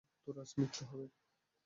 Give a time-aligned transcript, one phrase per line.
[0.23, 1.05] তোর আজ মৃত্যু হবে।